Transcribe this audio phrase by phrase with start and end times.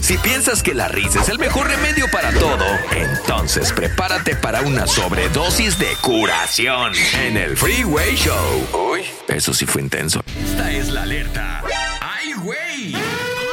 [0.00, 2.64] Si piensas que la risa es el mejor remedio para todo,
[2.96, 8.90] entonces prepárate para una sobredosis de curación en el Freeway Show.
[8.92, 10.20] Uy, eso sí fue intenso.
[10.44, 11.62] Esta es la alerta.
[12.00, 12.94] ¡Ay, güey!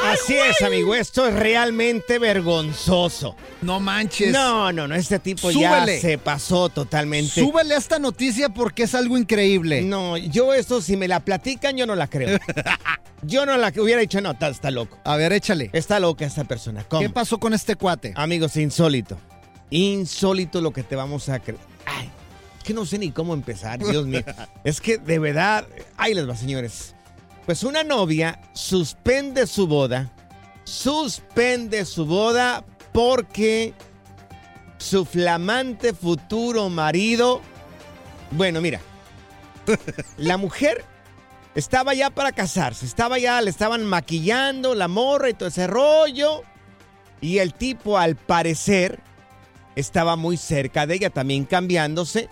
[0.04, 3.36] Así es, amigo, esto es realmente vergonzoso.
[3.60, 4.32] No manches.
[4.32, 5.96] No, no, no, este tipo Súbele.
[5.96, 7.40] ya se pasó totalmente.
[7.40, 9.82] Súbele a esta noticia porque es algo increíble.
[9.82, 12.38] No, yo esto, si me la platican, yo no la creo.
[13.22, 14.98] yo no la hubiera dicho, no, está, está loco.
[15.04, 15.70] A ver, échale.
[15.72, 16.84] Está loca esta persona.
[16.84, 17.02] ¿Cómo?
[17.02, 18.12] ¿Qué pasó con este cuate?
[18.16, 19.18] Amigos, insólito.
[19.70, 21.60] Insólito lo que te vamos a creer.
[21.84, 22.10] Ay,
[22.58, 24.24] es que no sé ni cómo empezar, Dios mío.
[24.64, 26.94] es que de verdad, ahí les va, señores.
[27.44, 30.12] Pues una novia suspende su boda,
[30.64, 33.74] suspende su boda porque
[34.76, 37.40] su flamante futuro marido,
[38.32, 38.80] bueno, mira,
[40.18, 40.84] la mujer
[41.54, 46.42] estaba ya para casarse, estaba ya, le estaban maquillando la morra y todo ese rollo,
[47.20, 49.00] y el tipo al parecer
[49.76, 52.28] estaba muy cerca de ella, también cambiándose,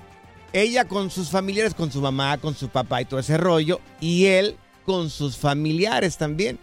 [0.53, 4.27] ella con sus familiares, con su mamá, con su papá y todo ese rollo, y
[4.27, 6.59] él con sus familiares también.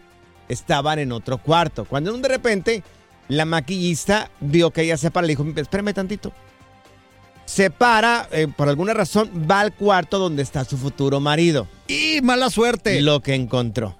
[0.49, 1.85] Estaban en otro cuarto.
[1.85, 2.83] Cuando de repente
[3.27, 6.33] la maquillista vio que ella se para, le dijo, espérame tantito.
[7.45, 11.67] Se para, eh, por alguna razón, va al cuarto donde está su futuro marido.
[11.87, 13.01] ¡Y mala suerte!
[13.01, 13.97] Lo que encontró.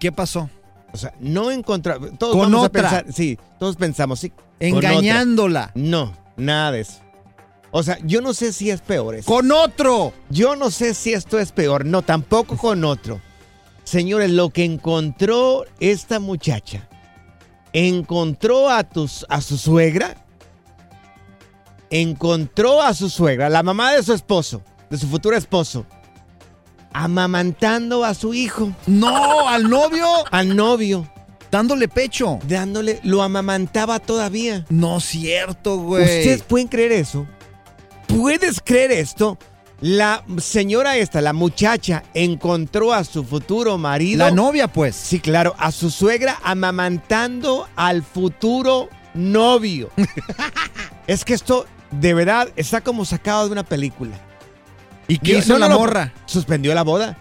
[0.00, 0.48] ¿Qué pasó?
[0.92, 1.98] O sea, no encontró.
[2.16, 2.88] Todos Con vamos otra.
[2.88, 3.12] a pensar.
[3.12, 4.32] Sí, todos pensamos, sí.
[4.60, 5.72] Engañándola.
[5.74, 7.00] No, nada de eso.
[7.70, 9.30] O sea, yo no sé si es peor eso.
[9.30, 10.14] ¡Con otro!
[10.30, 11.84] Yo no sé si esto es peor.
[11.84, 13.20] No, tampoco con otro.
[13.84, 16.88] Señores, lo que encontró esta muchacha,
[17.72, 20.16] encontró a, tus, a su suegra,
[21.90, 25.86] encontró a su suegra, la mamá de su esposo, de su futuro esposo,
[26.92, 29.48] amamantando a su hijo, ¡No!
[29.48, 30.06] ¿Al novio?
[30.30, 31.06] al novio,
[31.50, 32.38] Dándole pecho.
[32.48, 34.66] dándole, lo amamantaba todavía.
[34.68, 36.02] No cierto, güey.
[36.02, 37.26] ¿Ustedes pueden creer eso?
[38.08, 39.38] ¿Puedes creer esto?
[39.80, 44.18] La señora esta, la muchacha, encontró a su futuro marido.
[44.24, 44.96] La novia, pues.
[44.96, 49.90] Sí, claro, a su suegra amamantando al futuro novio.
[51.06, 51.66] es que esto,
[52.00, 54.16] de verdad, está como sacado de una película.
[55.08, 56.12] ¿Y qué hizo no, la no, no, morra?
[56.26, 57.16] Suspendió la boda.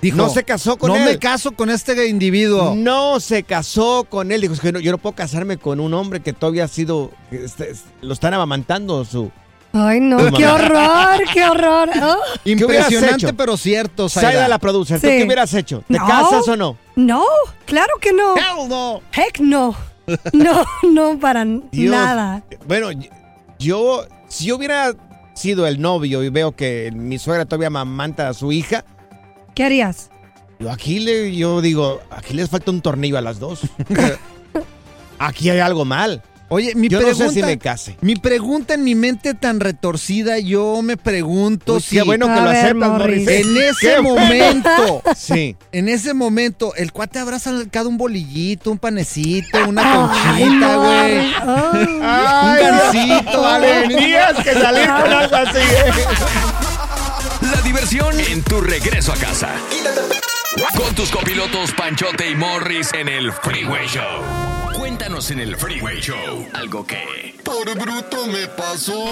[0.00, 1.04] Dijo, no se casó con no él.
[1.04, 2.74] me caso con este individuo.
[2.76, 4.42] No se casó con él.
[4.42, 7.10] Dijo, es que no- yo no puedo casarme con un hombre que todavía ha sido,
[7.30, 9.30] que este- es- lo están amamantando su,
[9.72, 11.88] Ay, no, qué horror, qué horror.
[12.02, 12.16] Oh.
[12.44, 14.48] hubieras Impresionante, pero cierto, Saida, Saida.
[14.48, 15.16] la producer, ¿tú Sí.
[15.18, 15.82] qué hubieras hecho?
[15.88, 16.06] ¿Te No.
[16.06, 16.76] casas o no?
[16.94, 17.24] No,
[17.66, 18.36] claro que no.
[18.36, 19.00] Hell no.
[19.12, 19.74] Heck no.
[20.32, 21.90] No, no, para Dios.
[21.94, 22.42] nada.
[22.68, 22.90] Bueno,
[23.58, 24.94] yo, si yo hubiera
[25.34, 28.84] sido el novio y veo que mi suegra todavía mamanta a su hija,
[29.54, 30.10] ¿Qué harías?
[30.58, 33.60] yo aquí le, yo digo, aquí les falta un tornillo a las dos.
[35.18, 36.22] aquí hay algo mal.
[36.48, 37.96] Oye, mi Yo no pregunta, sé si me case.
[38.02, 42.40] mi pregunta en mi mente tan retorcida, yo me pregunto Uy, si qué bueno que
[42.40, 43.26] lo ver, aceptas, Morris.
[43.28, 45.56] En ese momento, Sí.
[45.72, 51.34] en ese momento, el cuate habrá sacado un bolillito, un panecito, una conchita, no, güey.
[51.42, 51.86] ay.
[51.88, 52.00] Un
[52.60, 53.88] gancito, Ale.
[53.88, 55.58] Tenías que salir con algo así.
[55.58, 55.92] ¿eh?
[57.52, 59.50] La diversión en tu regreso a casa.
[60.76, 64.55] Con tus copilotos Panchote y Morris en el Freeway Show.
[64.76, 67.34] Cuéntanos en el Freeway Show algo que...
[67.44, 69.04] Por bruto me pasó.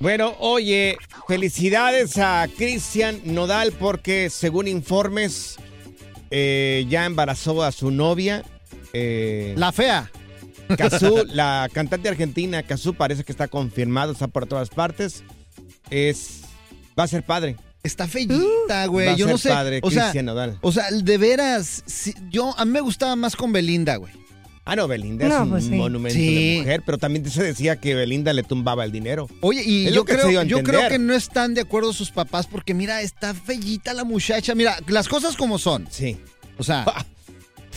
[0.00, 0.96] Bueno, oye,
[1.26, 5.56] felicidades a Cristian Nodal porque según informes
[6.30, 8.44] eh, ya embarazó a su novia.
[8.92, 10.10] Eh, La fea.
[10.76, 15.22] Cazú, la cantante argentina Cazú parece que está confirmado, está por todas partes.
[15.90, 16.40] Es
[16.98, 17.56] va a ser padre.
[17.82, 19.08] Está feillita, Va güey.
[19.08, 19.48] a Yo ser no sé.
[19.50, 20.58] padre, o sea, Nodal.
[20.60, 24.12] o sea, de veras, si- yo a mí me gustaba más con Belinda, güey.
[24.70, 25.70] Ah, no, Belinda No, es un pues sí.
[25.70, 26.34] monumento Sí.
[26.54, 29.26] de mujer, pero también se decía que Belinda le tumbaba el dinero.
[29.40, 32.74] Oye, y Es yo creo, yo creo que no están de acuerdo sus papás porque
[32.74, 34.54] mira, está fellita la muchacha.
[34.54, 35.88] Mira, las cosas como son.
[35.90, 36.18] Sí.
[36.58, 36.84] O sea,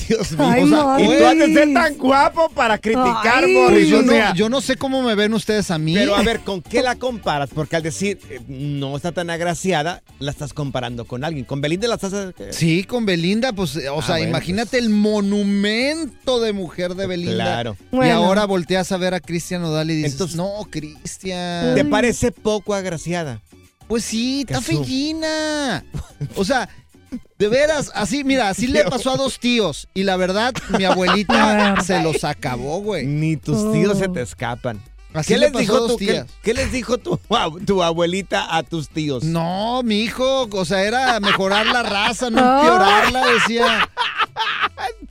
[0.07, 0.47] Dios mío.
[0.49, 3.53] Ay, o sea, y tú has de ser tan guapo para criticar, Ay.
[3.53, 3.87] Morris.
[3.89, 5.93] yo o no, sea, yo no sé cómo me ven ustedes a mí.
[5.93, 7.49] Pero a ver, ¿con qué la comparas?
[7.53, 11.45] Porque al decir eh, no está tan agraciada, la estás comparando con alguien.
[11.45, 12.13] Con Belinda la estás.
[12.13, 17.07] eh, Sí, con Belinda, pues, o Ah, sea, bueno, imagínate el monumento de mujer de
[17.07, 17.35] Belinda.
[17.43, 17.77] Claro.
[17.91, 18.15] Y Bueno.
[18.15, 21.75] ahora volteas a ver a Cristian Nodal y dices, Entonces- no, Cristian.
[21.75, 23.41] ¿Te parece poco agraciada?
[23.87, 25.83] Pues sí, está fellina.
[26.35, 26.69] O sea,
[27.37, 29.87] de veras, así, mira, así le pasó a dos tíos.
[29.93, 33.05] Y la verdad, mi abuelita se los acabó, güey.
[33.05, 33.71] Ni tus Oh.
[33.71, 34.81] tíos se te escapan.
[35.13, 36.27] Así ¿Qué le les, pasó a dijo dos tu, ¿qué, tías.
[36.41, 39.25] qué les dijo tu, ab- tu abuelita a tus tíos?
[39.25, 43.89] No, mi hijo, o sea, era mejorar la raza, no empeorarla, decía.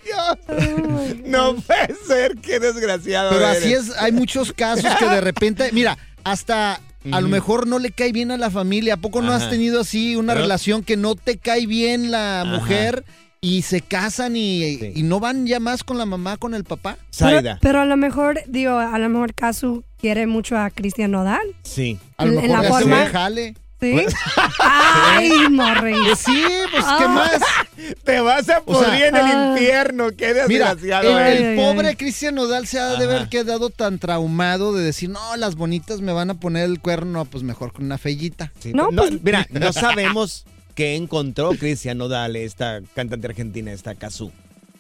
[0.03, 1.19] Dios.
[1.27, 3.29] No puede ser, qué desgraciado.
[3.31, 3.59] Pero eres.
[3.59, 6.81] así es, hay muchos casos que de repente, mira, hasta
[7.13, 8.95] a lo mejor no le cae bien a la familia.
[8.95, 12.43] ¿A poco no has tenido así una Pero- relación que no te cae bien la
[12.43, 12.51] Ajá.
[12.53, 13.05] mujer
[13.41, 14.93] y se casan y, Sí.
[14.97, 16.99] y no van ya más con la mamá, con el papá?
[17.19, 21.41] Pero, pero a lo mejor, digo, a lo mejor Casu quiere mucho a Cristian Nodal.
[21.63, 21.99] Sí.
[22.19, 23.55] A lo En- en mejor la ya se forma- jale.
[23.81, 23.97] ¿Sí?
[24.59, 25.97] Ay, Morris.
[26.05, 27.09] Pues sí, pues qué Ah.
[27.09, 27.41] más.
[28.05, 29.51] Te vas a O sea- pudrir en el Ah.
[29.53, 30.09] infierno.
[30.17, 31.41] Qué Mira, el, desgraciado eres.
[31.41, 31.97] el ay, pobre.
[31.97, 33.05] Cristian Nodal se ha de Ajá.
[33.05, 37.25] haber quedado tan traumado de decir, no, las bonitas me van a poner el cuerno,
[37.25, 38.53] pues mejor con una fellita.
[38.61, 40.45] Sí, No, no, pues- Mira, no sabemos
[40.75, 44.31] qué encontró Cristian Nodal, esta cantante argentina, esta Kazu.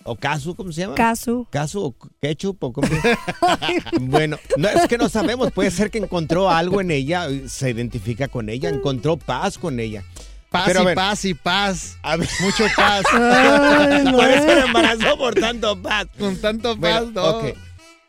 [0.04, 0.94] ¿O Kazu, cómo se llama?
[0.94, 1.46] Casu.
[1.50, 2.88] ¿Casu o ketchup o cómo?
[4.00, 5.52] bueno, no, es que no sabemos.
[5.52, 10.02] Puede ser que encontró algo en ella, se identifica con ella, encontró paz con ella.
[10.50, 11.98] Paz Pero y ver, paz y paz.
[12.02, 13.04] a ver, Mucho paz.
[13.12, 16.06] Ay, por eso me embarazó por tanto paz.
[16.18, 17.28] Con tanto paz, Bueno, no.
[17.38, 17.54] ok.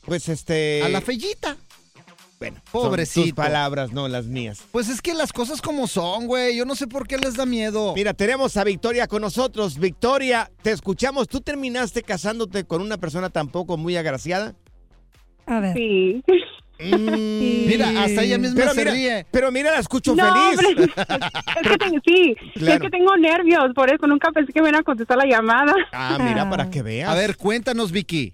[0.05, 0.83] pues este...
[0.83, 1.57] A la fellita.
[2.41, 3.21] Bueno, Pobrecito.
[3.21, 4.65] Son tus palabras, no las mías.
[4.73, 6.57] Pues es que las cosas como son, güey.
[6.57, 7.93] Yo no sé por qué les da miedo.
[7.95, 9.79] Mira, tenemos a Victoria con nosotros.
[9.79, 11.29] Victoria, te escuchamos.
[11.29, 14.55] ¿Tú terminaste casándote con una persona tampoco muy agraciada?
[15.45, 15.77] A ver.
[15.77, 16.23] Sí.
[16.79, 19.27] Mm, Mira, hasta ella misma pero se mira, ríe.
[19.31, 20.59] Pero mira, la escucho No, feliz.
[20.79, 22.73] hombre, es que tengo- sí, Claro.
[22.77, 25.75] es que tengo nervios, por eso nunca pensé que me iban a contestar la llamada.
[25.93, 27.11] Ah, mira, para que veas.
[27.11, 28.33] A ver, cuéntanos, Vicky.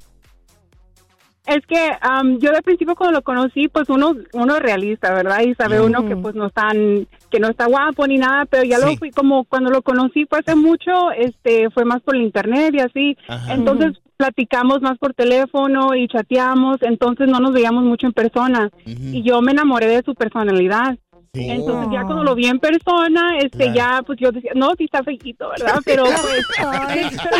[1.47, 5.41] Es que am, yo de principio cuando lo conocí, pues uno uno es realista, ¿verdad?
[5.43, 8.79] Y sabe uno que pues no están que no está guapo ni nada, pero ya
[8.79, 8.85] Sí.
[8.85, 12.75] lo fui como cuando lo conocí fue hace mucho, este fue más por el internet
[12.75, 13.17] y así.
[13.29, 13.55] Ajá.
[13.55, 18.71] Entonces platicamos más por teléfono y chateamos, entonces no nos veíamos mucho en persona.
[18.85, 20.97] Y yo me enamoré de su personalidad.
[21.35, 21.51] Sí.
[21.51, 23.75] Entonces ya cuando lo vi en persona, este Claro.
[23.75, 25.81] ya pues yo decía, no, sí está fequito, ¿verdad?
[25.85, 26.47] Pero pues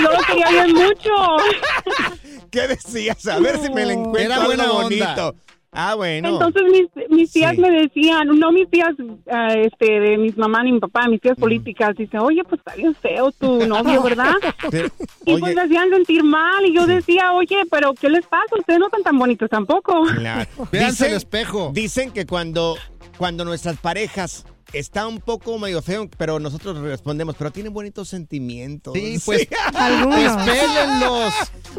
[0.03, 1.13] yo lo quería bien mucho.
[2.61, 3.27] ¿Qué decías?
[3.27, 4.83] A ver si me la encuentro Era algo buena onda.
[4.83, 5.35] bonito.
[5.79, 6.29] Ah, bueno.
[6.31, 7.61] Entonces mis, mis tías Sí.
[7.61, 8.95] me decían, no mis tías
[9.31, 12.75] ah, este de mis mamá ni mi papá, mis tías políticas, dice, oye, pues está
[12.75, 14.33] bien feo tu novio, ¿verdad?
[14.71, 14.89] Pero,
[15.27, 18.47] Y oye, pues me hacían sentir mal y yo decía, oye, pero ¿qué les pasa?
[18.59, 20.05] Ustedes no están tan bonitos tampoco.
[20.17, 20.49] claro.
[20.73, 21.71] Véanse al Dicen- espejo.
[21.75, 22.77] Dicen que cuando,
[23.19, 28.95] cuando nuestras parejas está un poco medio feo, pero nosotros respondemos, pero tienen bonitos sentimientos.
[28.95, 30.37] Sí, pues, Algunos.
[30.45, 31.35] pélenlos.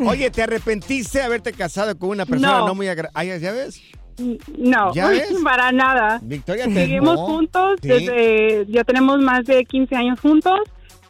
[0.06, 2.76] Oye, ¿te arrepentiste de haberte casado con una persona no, No.
[2.76, 3.40] muy agradable?
[3.40, 3.82] ¿Ya ves?
[4.58, 5.28] No, ¿Ya ves?
[5.44, 6.20] para nada.
[6.24, 6.74] Victoria, te...
[6.74, 7.26] Seguimos No.
[7.26, 7.88] juntos, Sí.
[7.88, 10.60] desde, ya tenemos más de 15 años juntos.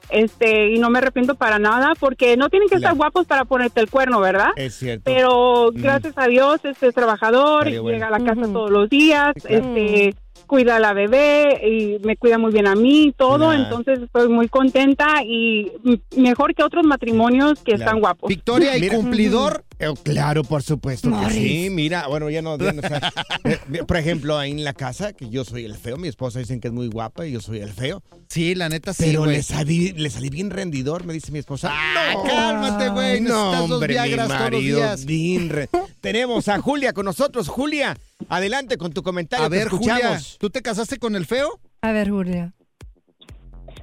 [0.09, 2.93] Este, y no me arrepiento para nada porque no tienen que Claro.
[2.93, 4.51] estar guapos para ponerte el cuerno, ¿verdad?
[4.55, 5.03] Es cierto.
[5.03, 7.89] Pero gracias a Dios, este es trabajador, bueno.
[7.89, 10.15] llega a la casa todos los días, este
[10.47, 14.29] cuida a la bebé y me cuida muy bien a mí y todo, entonces estoy
[14.29, 15.71] muy contenta y
[16.15, 17.83] mejor que otros matrimonios que Claro.
[17.83, 18.27] están guapos.
[18.29, 18.95] Victoria y Mira.
[18.95, 19.63] cumplidor.
[19.79, 21.67] Eh, claro, por supuesto que sí.
[21.69, 22.57] Mira, bueno, ya no.
[22.57, 25.75] ya no, o sea, eh, por ejemplo, ahí en la casa, que yo soy el
[25.75, 28.01] feo, mi esposa dicen que es muy guapa y yo soy el feo.
[28.27, 31.69] Sí, la neta sí, pero le salí, le salí bien rendidor, me dice mi esposa.
[31.71, 33.21] Ah, cálmate, güey.
[33.21, 35.05] No, Necesitas dos hombre, mi Viagras todos los marido, días.
[35.05, 35.69] bien re-
[36.01, 37.47] Tenemos a Julia con nosotros.
[37.47, 37.95] Julia,
[38.29, 39.45] adelante con tu comentario.
[39.45, 40.37] A ver, Julia, escuchamos.
[40.39, 41.59] ¿tú te casaste con el feo?
[41.81, 42.51] A ver, Julia.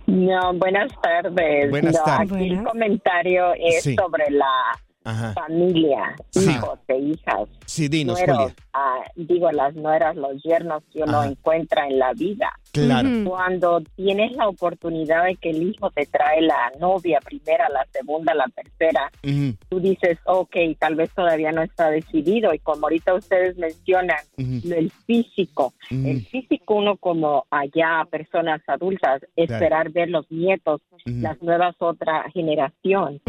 [0.07, 1.71] No, buenas tardes.
[1.71, 2.33] Buenas No, tardes.
[2.33, 3.95] Aquí el comentario es Sí.
[3.95, 4.47] sobre la
[5.05, 5.33] Ajá.
[5.35, 6.51] familia, Sí.
[6.51, 8.55] hijos e hijas, Sí, dinos, nueros, Julia.
[8.73, 11.29] ah, digo las nueras, los yernos que uno Ajá.
[11.31, 12.53] encuentra en la vida.
[12.73, 13.09] Claro.
[13.25, 18.35] Cuando tienes la oportunidad de que el hijo te trae la novia primera, la segunda,
[18.35, 22.53] la tercera, Ujú, tú dices, ok, tal vez todavía no está decidido.
[22.53, 26.09] Y como ahorita ustedes mencionan, ujú, el físico, ujú.
[26.09, 33.21] el físico uno como allá personas adultas, esperar ver los nietos, las nuevas otra generación.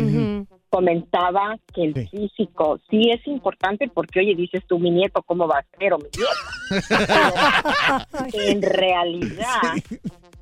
[0.69, 2.07] Comentaba que el Sí.
[2.07, 5.93] físico sí es importante porque, oye, dices tú, mi nieto, ¿cómo va a ser?
[5.93, 6.29] O mi nieta.
[8.33, 9.61] en realidad,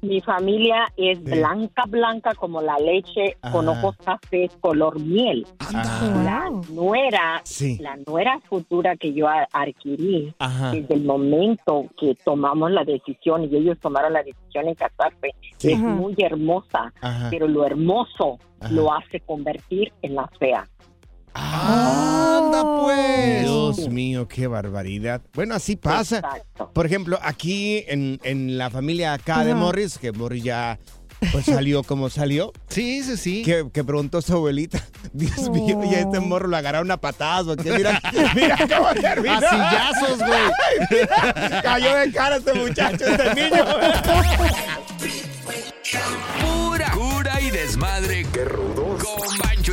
[0.02, 1.24] mi familia es Sí.
[1.24, 5.46] blanca, blanca como la leche, con ojos cafés, color miel.
[5.60, 6.06] Ajá.
[6.24, 7.78] La nuera, Sí.
[7.80, 10.72] la nuera futura que yo adquirí, Ajá.
[10.72, 15.74] desde el momento que tomamos la decisión y ellos tomaron la decisión en casarse, es
[15.76, 15.84] Ajá.
[15.88, 17.28] muy hermosa, Ajá.
[17.30, 18.40] pero lo hermoso
[18.72, 20.66] lo hace convertir en la fea.
[21.34, 23.42] Anda, pues.
[23.42, 25.22] Dios mío, qué barbaridad.
[25.34, 26.18] Bueno, así pasa.
[26.18, 26.72] Exacto.
[26.74, 29.56] Por ejemplo, aquí en, en la familia acá de.
[29.56, 30.80] Morris, que Morris ya
[31.32, 33.42] pues salió como salió, Sí, sí, sí.
[33.44, 37.72] que, que preguntó su abuelita, Dios mío, ya este morro lo agarraron a patadas, porque
[37.72, 38.02] mira,
[38.36, 39.34] mira cómo terminó.
[39.36, 40.42] A sillazos, güey.
[40.92, 43.66] Mira, cayó de cara este muchacho, este niño.
[46.42, 48.26] Pura cura y desmadre.
[48.34, 49.04] Qué rudos.
[49.04, 49.43] Con y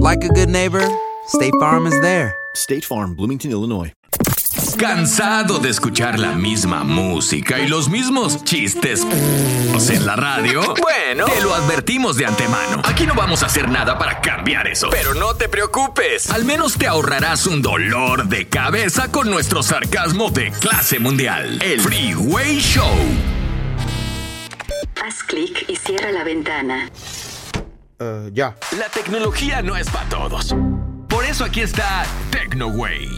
[0.00, 0.82] like a good neighbor,
[1.26, 2.34] State Farm is there.
[2.54, 3.92] State Farm, Bloomington, Illinois.
[4.78, 10.62] ¿Cansado de escuchar la misma música y los mismos chistes en la radio?
[10.80, 12.80] Bueno, te lo advertimos de antemano.
[12.84, 14.88] Aquí no vamos a hacer nada para cambiar eso.
[14.90, 16.30] Pero no te preocupes.
[16.30, 21.60] Al menos te ahorrarás un dolor de cabeza con nuestro sarcasmo de clase mundial.
[21.62, 22.96] El Freeway Show.
[25.04, 26.90] Haz clic y cierra la ventana.
[28.32, 28.56] Ya.
[28.78, 30.54] La tecnología no es para todos.
[31.08, 33.08] Por eso aquí está TecnoWay.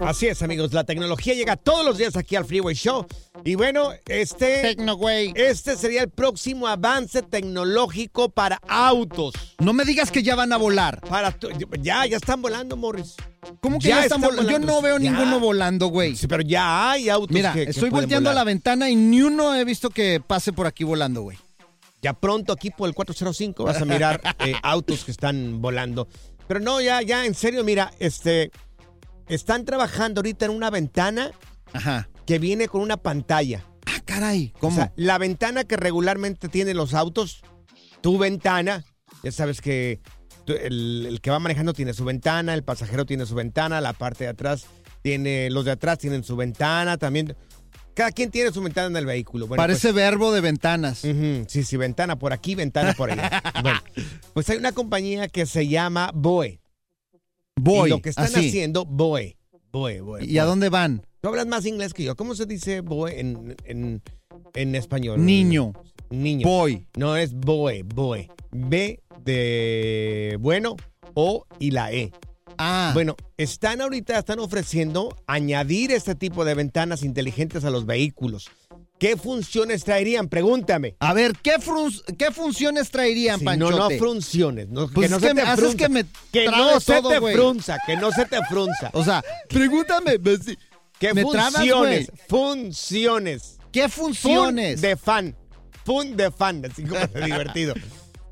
[0.00, 0.72] Así es, amigos.
[0.72, 3.06] La tecnología llega todos los días aquí al Freeway Show.
[3.44, 4.74] Y bueno, este.
[5.34, 9.34] Este sería el próximo avance tecnológico para autos.
[9.58, 11.00] No me digas que ya van a volar.
[11.02, 11.48] Para tu-
[11.80, 13.14] ya, ya están volando, Morris.
[13.60, 14.50] ¿Cómo que ya, están volando?
[14.50, 15.10] Yo no veo Ya.
[15.10, 16.16] ninguno volando, güey.
[16.16, 19.20] Sí, pero ya hay autos Mira, que- que estoy volteando a la ventana y ni
[19.22, 21.38] uno he visto que pase por aquí volando, güey.
[22.06, 26.06] Ya pronto aquí por el 405 vas a mirar eh, autos que están volando.
[26.46, 28.52] Pero no, ya, ya, en serio, mira, este.
[29.28, 31.32] Están trabajando ahorita en una ventana
[32.24, 33.64] que viene con una pantalla.
[33.86, 37.42] Ah, caray, O sea, la ventana que regularmente tienen los autos,
[38.02, 38.84] tu ventana,
[39.24, 40.00] ya sabes que
[40.44, 43.94] tú- el, el que va manejando tiene su ventana, el pasajero tiene su ventana, la
[43.94, 44.66] parte de atrás
[45.02, 47.36] tiene, los de atrás tienen su ventana también.
[47.96, 49.46] Cada quien tiene su ventana en el vehículo.
[49.46, 50.98] Bueno, Parece pues- verbo de ventanas.
[50.98, 53.42] Sí, sí, ventana por aquí, ventana por allá.
[53.62, 53.80] bueno,
[54.34, 56.60] pues hay una compañía que se llama Boe.
[57.58, 58.48] Boe, Y lo que están así.
[58.48, 59.38] haciendo, Boe.
[59.72, 60.26] Boe, Boe.
[60.26, 61.06] ¿Y a dónde van?
[61.22, 62.14] Tú hablas más inglés que yo.
[62.16, 64.02] ¿Cómo se dice Boe en, en,
[64.52, 65.24] en español?
[65.24, 65.72] Niño.
[66.10, 66.46] Niño.
[66.46, 66.86] Boy.
[66.98, 68.30] No es Boe, Boe.
[68.52, 70.76] B de bueno,
[71.14, 72.12] O y la E.
[72.58, 72.90] Ah.
[72.94, 78.48] Bueno, están ahorita, están ofreciendo añadir este tipo de ventanas inteligentes a los vehículos.
[78.98, 80.28] ¿Qué funciones traerían?
[80.28, 80.96] Pregúntame.
[81.00, 83.94] A ver, ¿qué, frun- qué funciones traerían, Sí, no, Panchote?
[83.98, 84.68] no funciones.
[84.70, 85.76] No, Pues que no es se que te haces frunza.
[85.76, 88.90] que me que trabe no se todo, te frunza, que no se te frunza.
[88.94, 90.18] O sea, pregúntame.
[90.18, 90.40] pues.
[90.98, 92.10] ¿Qué me funciones?
[92.26, 93.58] funciones.
[93.70, 94.74] ¿Qué funciones?
[94.76, 95.36] Fun de fan.
[95.84, 97.74] Fun de fan, así como divertido.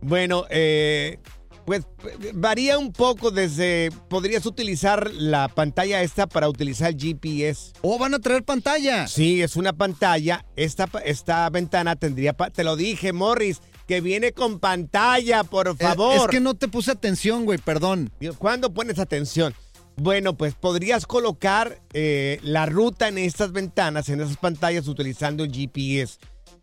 [0.01, 1.19] Bueno, eh,
[1.65, 1.87] pues
[2.35, 3.91] varía un poco desde.
[4.09, 7.73] Podrías utilizar la pantalla esta para utilizar el GPS.
[7.83, 9.07] ¿O van a traer pantalla?
[9.07, 10.45] Sí, es una pantalla.
[10.57, 12.33] Esta, esta ventana tendría.
[12.33, 16.17] Te lo dije, Morris, que viene con pantalla, por favor.
[16.17, 18.11] Es que no te puse atención, güey, perdón.
[18.39, 19.55] ¿Cuándo pones atención?
[19.97, 25.53] Bueno, pues podrías colocar eh, la ruta en estas ventanas, en esas pantallas, utilizando el
[25.53, 26.19] GPS.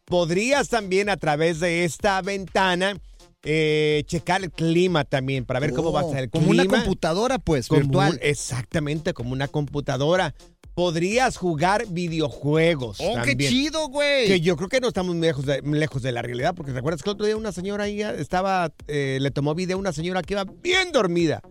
[0.05, 2.99] Podrías también a través de esta ventana
[3.43, 6.63] eh, checar el clima también para ver cómo va a estar el Oh, Como clima.
[6.63, 8.13] una computadora, pues, Como virtual.
[8.13, 10.33] un- exactamente, como una computadora.
[10.73, 12.97] Podrías jugar videojuegos.
[13.01, 14.27] Oh, qué chido, güey.
[14.27, 17.03] Que yo creo que no estamos muy lejos de, lejos de la realidad, porque recuerdas
[17.03, 20.21] que el otro día una señora ahí estaba, eh, le tomó video a una señora
[20.21, 21.41] que iba bien dormida.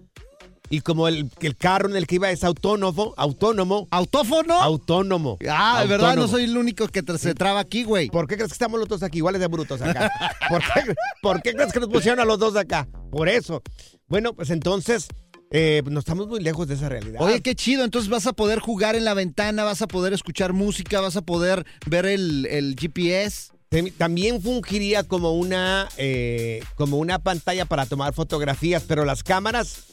[0.72, 3.88] Y como el, el carro en el que iba es autónomo, autónomo.
[3.90, 4.54] ¿Autófono?
[4.62, 5.36] Autónomo.
[5.50, 8.08] Ah, de verdad, no soy el único que te- se traba aquí, güey.
[8.08, 10.10] ¿Por qué crees que estamos los dos aquí iguales de brutos acá?
[10.48, 12.86] ¿Por qué, por qué crees que nos pusieron a los dos acá?
[13.10, 13.62] Por eso.
[14.06, 15.08] Bueno, pues entonces,
[15.50, 17.20] eh, no estamos muy lejos de esa realidad.
[17.20, 17.82] Oye, qué chido.
[17.84, 21.22] Entonces vas a poder jugar en la ventana, vas a poder escuchar música, vas a
[21.22, 23.50] poder ver el, el GPS.
[23.70, 29.84] Tem- También fungiría como una, eh, como una pantalla para tomar fotografías, pero las cámaras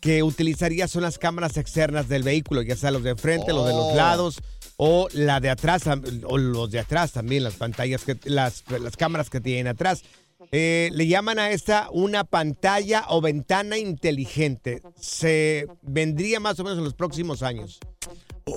[0.00, 3.72] que utilizaría son las cámaras externas del vehículo, ya sea los de frente, los de
[3.72, 3.96] los Oh.
[3.96, 4.40] lados
[4.76, 5.82] o la de atrás,
[6.24, 10.02] o los de atrás también, las pantallas, que, las, las cámaras que tienen atrás.
[10.52, 14.80] Eh, le llaman a esta una pantalla o ventana inteligente.
[14.98, 17.78] Se vendría más o menos en los próximos años.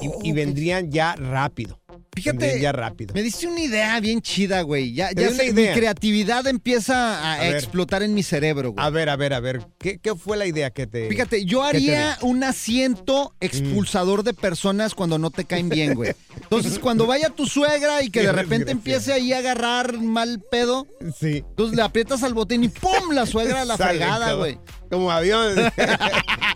[0.02, 1.83] Y, y vendrían ya rápido.
[2.15, 3.13] Fíjate, ya rápido.
[3.13, 4.93] Me diste una idea bien chida, güey.
[4.93, 7.56] Ya, ya sé, mi creatividad empieza a, A ver.
[7.56, 8.86] explotar en mi cerebro, güey.
[8.86, 9.65] A ver, a ver, a ver.
[9.80, 11.10] ¿Qué, qué fue la idea que te.
[11.10, 16.13] Fíjate, yo haría un asiento expulsador de personas cuando no te caen bien, güey.
[16.36, 20.41] Entonces, cuando vaya tu suegra y que Qué de repente empiece ahí a agarrar mal
[20.52, 20.88] pedo,
[21.19, 21.38] Sí.
[21.47, 23.12] entonces le aprietas al botón y ¡pum!
[23.12, 24.60] La suegra a la fregada, güey.
[24.94, 25.58] Como avión.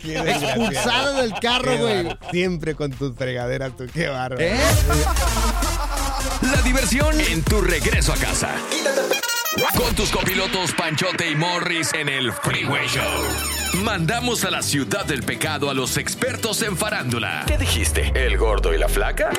[0.03, 2.07] Expulsada del carro, güey.
[2.29, 3.87] Siempre con tus fregaderas, tú.
[3.91, 4.39] Qué bárbaro.
[4.39, 4.55] ¿Eh?
[6.43, 8.51] La diversión en tu regreso a casa.
[9.75, 13.56] Con tus copilotos Panchote y Morris en el Freeway Show.
[13.73, 17.43] Mandamos a la ciudad del pecado a los expertos en farándula.
[17.47, 18.11] ¿Qué dijiste?
[18.15, 19.29] ¿El gordo y la flaca?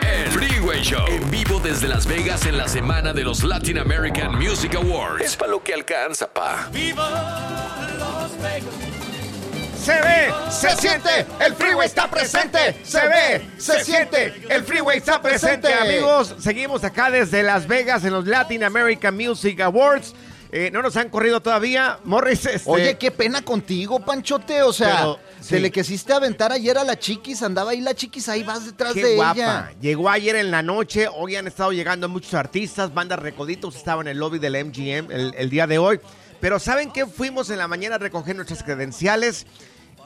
[0.00, 1.06] El Freeway Show.
[1.08, 5.24] En vivo desde Las Vegas en la semana de los Latin American Music Awards.
[5.24, 6.70] Es para lo que alcanza, pa.
[9.78, 12.76] Se ve, se siente, el freeway está presente.
[12.84, 15.72] Se ve, se siente, el freeway está presente.
[15.72, 20.14] Amigos, seguimos acá desde Las Vegas en los Latin American Music Awards.
[20.50, 21.98] Eh, no nos han corrido todavía.
[22.04, 24.62] Morris, este, Oye, qué pena contigo, Panchote.
[24.62, 28.28] O sea, Pero, se le quisiste aventar ayer a la chiquis, andaba ahí la chiquis,
[28.28, 29.34] ahí vas detrás Qué de guapa.
[29.34, 29.72] ella.
[29.80, 31.06] Llegó ayer en la noche.
[31.14, 32.94] Hoy han estado llegando muchos artistas.
[32.94, 36.00] Banda Recoditos estaba en el lobby del MGM el, el día de hoy.
[36.40, 37.04] Pero ¿saben qué?
[37.04, 39.44] Fuimos en la mañana a recoger nuestras credenciales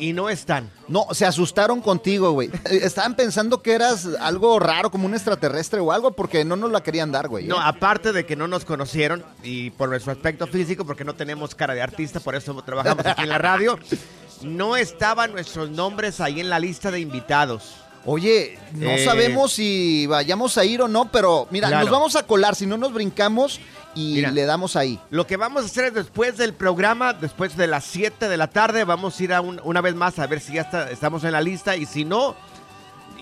[0.03, 0.69] y no están.
[0.89, 2.49] No, se asustaron contigo, güey.
[2.49, 6.73] Eh, Estaban pensando que eras algo raro, como un extraterrestre o algo, porque no nos
[6.73, 7.45] la querían dar, güey.
[7.45, 7.49] ¿eh?
[7.49, 11.55] No, aparte de que no nos conocieron y por nuestro aspecto físico, porque no tenemos
[11.55, 13.79] cara de artista, por eso trabajamos aquí en la radio,
[14.43, 17.77] no estaban nuestros nombres ahí en la lista de invitados.
[18.05, 21.85] Oye, no Eh, sabemos si vayamos a ir o no, pero mira, Claro.
[21.85, 23.61] nos vamos a colar, si no nos brincamos
[23.95, 24.31] y Mira.
[24.33, 24.99] le damos ahí.
[25.11, 28.49] Lo que vamos a hacer es después del programa, después de las 7 de la
[28.49, 31.23] tarde, vamos a ir a un- una vez más a ver si ya está- estamos
[31.25, 32.35] en la lista y si no,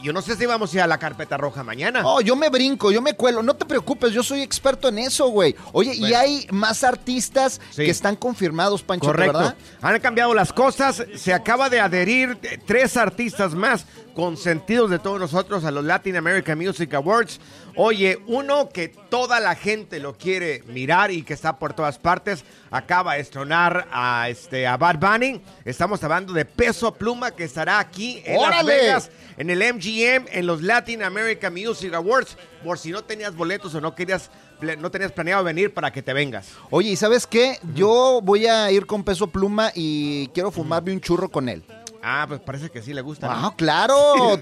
[0.03, 2.01] yo no sé si vamos a ir a la carpeta roja mañana.
[2.07, 3.43] Oh, yo me brinco, yo me cuelo.
[3.43, 5.55] No te preocupes, yo soy experto en eso, güey.
[5.73, 7.85] Oye, y hay más artistas Sí.
[7.85, 9.37] que están confirmados, Pancho, Correcto.
[9.37, 9.57] ¿verdad?
[9.83, 11.05] Han cambiado las cosas.
[11.17, 16.59] Se acaba de adherir tres artistas más consentidos de todos nosotros a los Latin American
[16.59, 17.41] Music Awards.
[17.77, 22.45] Oye, uno que toda la gente lo quiere mirar y que está por todas partes,
[22.71, 25.41] acaba de estrenar a, este, a Bad Bunny.
[25.65, 28.67] Estamos hablando de Peso Pluma que estará aquí en Las.
[28.67, 32.37] Vegas, en el MGM, en los Latin American Music Awards.
[32.65, 34.31] Por si no tenías boletos o no querías,
[34.79, 36.49] no tenías planeado venir para que te vengas.
[36.71, 37.59] Oye, ¿y sabes qué?
[37.75, 41.65] Yo voy a ir con peso pluma y quiero fumarme un churro con él.
[42.03, 43.27] Ah, pues parece que sí le gusta.
[43.27, 43.49] ¿no?
[43.49, 43.95] Ah, claro,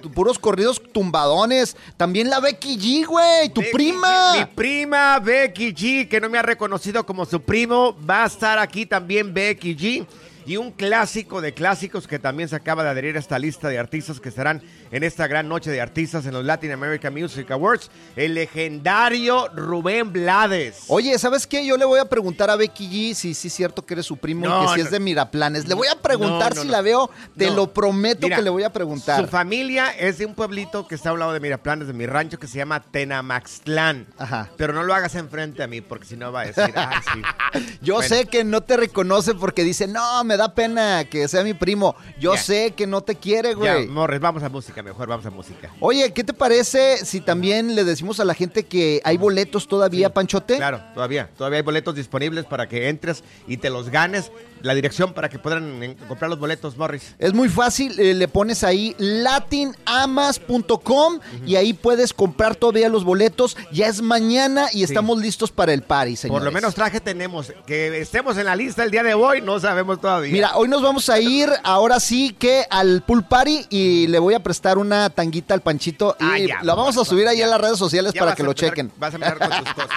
[0.14, 1.76] puros corridos tumbadones.
[1.96, 4.34] También la Becky G, güey, tu Becky prima.
[4.34, 8.26] G, mi prima Becky G, que no me ha reconocido como su primo, va a
[8.26, 10.06] estar aquí también Becky G.
[10.46, 13.78] Y un clásico de clásicos que también se acaba de adherir a esta lista de
[13.78, 17.90] artistas que estarán en esta gran noche de artistas en los Latin American Music Awards,
[18.16, 20.84] el legendario Rubén Blades.
[20.88, 21.64] Oye, ¿sabes qué?
[21.66, 24.16] Yo le voy a preguntar a Becky G si sí es cierto que eres su
[24.16, 24.84] primo y que si no.
[24.84, 25.66] es de Miraplanes.
[25.68, 28.62] Le voy a preguntar No, si la veo, te lo prometo Mira, que le voy
[28.64, 29.20] a preguntar.
[29.20, 32.06] Su familia es de un pueblito que está a un lado de Miraplanes, de mi
[32.06, 34.06] rancho, que se llama Tenamaxtlán.
[34.18, 34.48] Ajá.
[34.56, 37.00] Pero no lo hagas enfrente a mí, porque si no va a decir, ah,
[37.52, 37.58] sí.
[37.82, 38.08] Yo Bueno.
[38.08, 41.96] sé que no te reconoce porque dice, no, me da pena que sea mi primo.
[42.20, 42.40] Yo Ya.
[42.42, 43.86] sé que no te quiere, Ya, güey.
[43.88, 45.70] Morris, vamos a música, mejor vamos a música.
[45.80, 50.12] Oye, ¿qué te parece si también le decimos a la gente que hay boletos todavía,
[50.12, 50.56] Panchote?
[50.56, 54.30] Claro, todavía, todavía hay boletos disponibles para que entres y te los ganes.
[54.60, 57.14] La dirección para que puedan comprar los boletos, Morris.
[57.20, 63.56] Es muy fácil, eh, le pones ahí latinamas.com y ahí puedes comprar todavía los boletos.
[63.70, 66.40] Ya es mañana y estamos listos para el party, señores.
[66.40, 67.52] Por lo menos traje tenemos.
[67.66, 70.32] Que estemos en la lista el día de hoy, no sabemos todavía.
[70.32, 74.34] Mira, hoy nos vamos a ir ahora sí que al pool party y le voy
[74.34, 77.46] a prestar una tanguita al Panchito y Ah, ya, la vamos a subir ahí a
[77.46, 78.92] las redes sociales Ya para que lo empezar- chequen.
[78.98, 79.88] Vas a empezar con tus cosas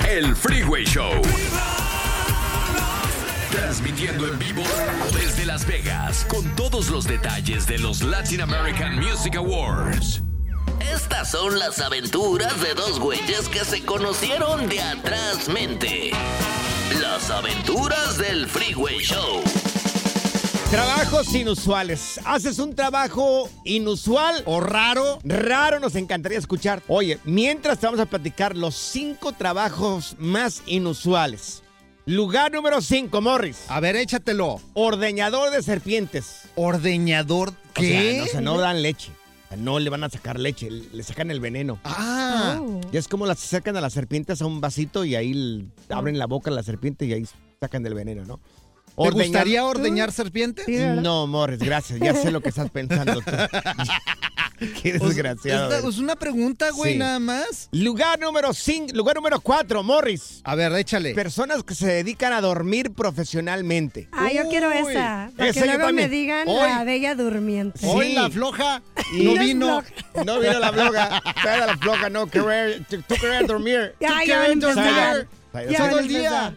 [0.00, 0.08] ya.
[0.12, 1.10] El Freeway Show.
[3.50, 4.62] Transmitiendo en vivo
[5.12, 10.22] desde Las Vegas con todos los detalles de los Latin American Music Awards.
[10.92, 16.10] Estas son las aventuras de dos güeyes que se conocieron de atrás mente.
[17.00, 19.42] Las aventuras del Freeway Show.
[20.70, 22.20] Trabajos inusuales.
[22.24, 25.20] ¿Haces un trabajo inusual o raro?
[25.22, 26.82] Raro, nos encantaría escuchar.
[26.88, 31.62] Oye, mientras te vamos a platicar los cinco trabajos más inusuales.
[32.04, 33.64] Lugar número cinco, Morris.
[33.68, 34.60] A ver, échatelo.
[34.74, 36.42] Ordeñador de serpientes.
[36.56, 39.12] ¿Ordeñador O sea, no, o sea, no dan leche.
[39.44, 41.78] O sea, No le van a sacar leche, le sacan el veneno.
[41.84, 42.60] Ah.
[42.92, 46.26] Y es como las sacan a las serpientes a un vasito y ahí abren la
[46.26, 47.24] boca a la serpiente y ahí
[47.60, 48.40] sacan del veneno, ¿no?
[48.96, 50.64] ¿Te gustaría ordeñar serpiente?
[51.02, 51.98] No, Morris, gracias.
[52.00, 53.30] Ya sé lo que estás pensando tú.
[54.82, 55.88] Qué desgraciado.
[55.88, 56.98] Es, una pregunta, güey, Sí.
[56.98, 57.68] nada más.
[57.72, 60.40] Lugar número 5, lugar número 4, Morris.
[60.44, 61.14] A ver, échale.
[61.14, 64.08] Personas que se dedican a dormir profesionalmente.
[64.12, 65.30] Ah, yo quiero esa.
[65.36, 66.68] Para esa que luego me digan Hoy.
[66.70, 67.80] la bella durmiente.
[67.86, 68.82] Hoy la floja.
[69.12, 69.82] No vino.
[70.24, 71.22] No vino la bloga.
[71.42, 73.94] Saida la floja, no querer, tú querer dormir.
[74.00, 74.64] Ya, ¿Tú ya dormir?
[75.54, 76.54] a el día.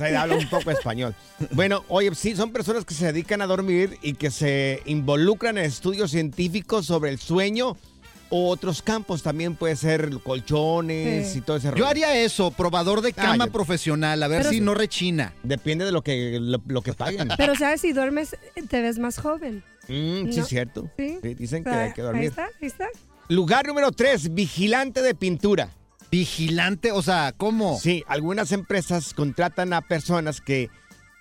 [0.00, 1.14] Saida habla un poco español.
[1.52, 5.64] Bueno, oye, sí, son personas que se dedican a dormir y que se involucran en
[5.64, 7.76] estudios científicos sobre el sueño
[8.32, 9.22] o otros campos.
[9.22, 11.38] También puede ser colchones Sí.
[11.38, 11.82] y todo ese rollo.
[11.84, 14.60] Yo haría eso, probador de cama Ah, yo- profesional, a ver si sí.
[14.60, 15.32] no rechina.
[15.42, 17.28] Depende de lo que, lo, lo que paguen.
[17.36, 18.36] Pero sabes, si duermes,
[18.68, 19.64] te ves más joven.
[19.88, 20.42] Mm, sí, No.
[20.42, 20.90] es cierto.
[20.98, 21.18] Sí.
[21.22, 22.24] Sí, dicen que hay que Ahí dormir.
[22.26, 22.86] está, ahí está.
[23.28, 25.70] Lugar número 3, vigilante de pintura.
[26.10, 27.78] Vigilante, o sea, ¿cómo?
[27.78, 30.68] Sí, algunas empresas contratan a personas que,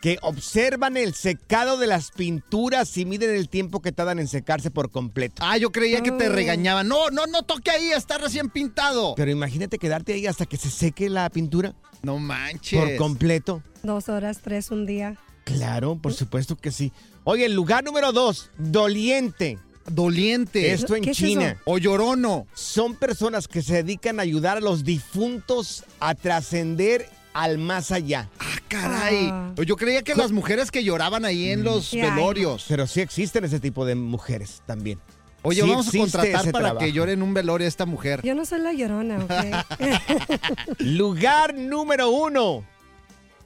[0.02, 4.71] que observan el secado de las pinturas y miden el tiempo que tardan en secarse
[4.71, 5.43] por completo.
[5.45, 6.34] Ah, yo creía que te Oh.
[6.34, 6.88] regañaban.
[6.88, 9.13] No, no, no toque ahí, está recién pintado.
[9.15, 12.80] Pero imagínate quedarte ahí hasta que se seque la pintura No manches.
[12.80, 13.62] por completo.
[13.84, 15.17] Dos horas, tres, un día.
[15.43, 16.91] Claro, por supuesto que sí.
[17.23, 19.58] Oye, el lugar número 2, doliente.
[19.89, 20.71] Doliente.
[20.73, 21.49] Esto en ¿Qué es China.
[21.52, 21.62] eso?
[21.65, 22.47] O llorono.
[22.54, 28.30] Son personas que se dedican a ayudar a los difuntos a trascender al más allá.
[28.39, 29.30] Ah, caray.
[29.32, 29.54] Ah.
[29.65, 32.65] Yo creía que las mujeres que lloraban ahí en los Ya, velorios.
[32.67, 34.99] Pero sí existen ese tipo de mujeres también.
[35.41, 36.80] Oye, Sí vamos a contratar para trabajo.
[36.80, 38.21] que llore en un velorio esta mujer.
[38.23, 39.32] Yo no soy la llorona, ¿ok?
[40.80, 42.65] Lugar número uno.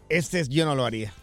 [0.09, 1.13] Este es, yo no lo haría.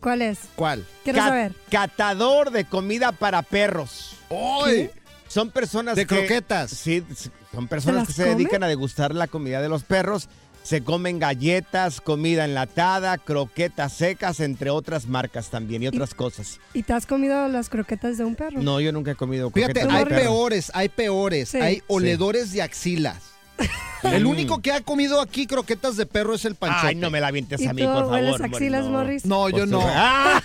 [0.00, 0.38] ¿Cuál es?
[0.54, 0.84] ¿Cuál?
[1.02, 1.54] Quiero Ca- saber.
[1.70, 4.12] Catador de comida para perros.
[4.30, 4.90] ¡Ay!
[5.28, 6.70] Son personas De que- croquetas.
[6.70, 7.04] Sí,
[7.52, 8.34] son personas que se come?
[8.34, 10.28] dedican a degustar la comida de los perros.
[10.62, 16.60] Se comen galletas, comida enlatada, croquetas secas, entre otras marcas también y otras cosas.
[16.74, 18.60] ¿Y te has comido las croquetas de un perro?
[18.60, 20.20] No, yo nunca he comido Fíjate, croquetas hay de perro.
[20.22, 21.48] peores, hay peores.
[21.50, 21.58] Sí.
[21.58, 23.16] Hay oledores de axilas.
[24.04, 26.86] El único que ha comido aquí croquetas de perro es el panchote.
[26.88, 28.44] Ay, no me la avientes ¿Y a mí, por favor.
[28.44, 28.90] axilas, no.
[28.90, 29.24] Morris?
[29.26, 29.82] No, yo Por no.
[29.88, 30.40] ¡Ah!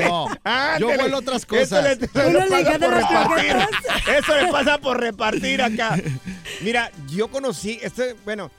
[0.00, 0.28] No,
[0.78, 1.84] yo huelo otras Eso cosas.
[1.84, 3.52] le, eso Uno le le pasa encanta por las repartir.
[3.52, 4.18] croquetas.
[4.18, 5.96] Eso le pasa por repartir acá.
[6.62, 8.50] Mira, yo conocí, este, bueno,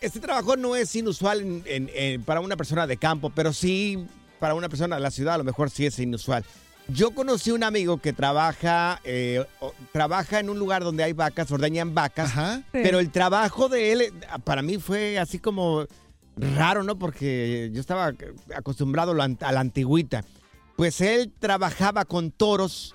[0.00, 4.04] este trabajo no es inusual en- en- en- para una persona de campo, pero sí
[4.40, 6.44] para una persona de la ciudad a lo mejor sí es inusual.
[6.88, 9.44] Yo conocí un amigo que trabaja, eh,
[9.92, 12.62] trabaja en un lugar donde hay vacas, ordeñan vacas, Ajá.
[12.72, 14.12] pero el trabajo de él
[14.44, 15.86] para mí fue así como
[16.36, 16.98] raro, ¿no?
[16.98, 18.12] Porque yo estaba
[18.54, 20.24] acostumbrado a la ant- a la antigüita.
[20.76, 22.94] Pues él trabajaba con toros,